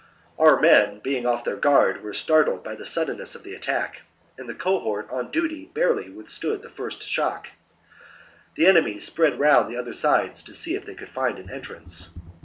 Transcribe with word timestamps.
Our 0.39 0.59
men, 0.59 0.97
being 0.97 1.27
off 1.27 1.43
their 1.43 1.55
guard, 1.57 2.01
were 2.01 2.15
startled 2.15 2.63
by 2.63 2.73
the 2.73 2.87
suddenness 2.87 3.35
of 3.35 3.43
the 3.43 3.53
attack, 3.53 4.01
and 4.35 4.49
the 4.49 4.55
cohort 4.55 5.07
on 5.11 5.29
duty 5.29 5.65
barely 5.75 6.09
withstood 6.09 6.63
the 6.63 6.71
first 6.71 7.03
shock. 7.03 7.49
The 8.55 8.65
enemy 8.65 8.97
spread 8.97 9.37
round 9.39 9.69
the 9.71 9.77
other 9.77 9.93
sides, 9.93 10.41
to 10.41 10.55
see 10.55 10.73
if 10.73 10.85
they 10.87 10.95
could 10.95 11.09
find 11.09 11.37
an 11.37 11.51
entrance. 11.51 12.09